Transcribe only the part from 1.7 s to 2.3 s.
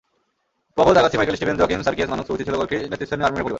সারকিয়েস মানুকস